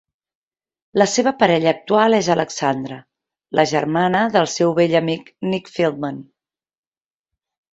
La 1.01 1.05
seva 1.15 1.33
parella 1.41 1.69
actual 1.73 2.17
és 2.19 2.29
Alexandra, 2.35 2.97
la 3.59 3.67
germana 3.73 4.23
del 4.37 4.49
seu 4.55 4.75
vell 4.81 4.97
amic 5.01 5.33
Nick 5.53 5.71
Feldman. 5.77 6.19